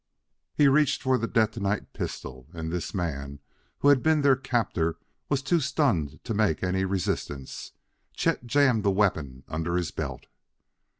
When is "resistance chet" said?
6.85-8.47